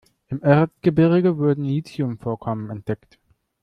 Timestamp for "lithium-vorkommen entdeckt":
1.63-3.19